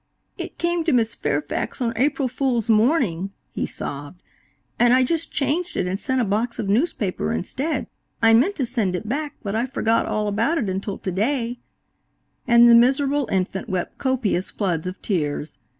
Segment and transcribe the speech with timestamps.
[0.35, 4.23] "It came to Miss Fairfax on April Fool's morning," he sobbed,
[4.79, 7.85] "and I just changed it and sent a box of newspaper instead.
[8.19, 11.59] I meant to send it back, but I forgot all about it until to day;"
[12.47, 15.59] and the miserable infant wept copious floods of tears.